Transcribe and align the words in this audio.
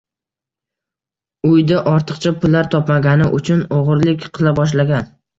Uyda 1.49 1.81
ortiqcha 1.91 2.31
pullar 2.45 2.69
topmagani 2.75 3.27
uchun 3.41 3.61
o‘g‘rilik 3.81 4.25
qila 4.39 4.55
boshlagan. 4.61 5.07